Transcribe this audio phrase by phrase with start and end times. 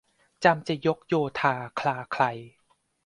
[0.43, 2.23] จำจะยกโยธาคลาไคล